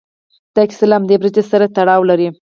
دا 0.55 0.63
کیسه 0.69 0.85
له 0.89 0.95
همدې 0.97 1.15
برج 1.21 1.35
سره 1.51 1.65
تړاو 1.75 2.01
لري. 2.09 2.27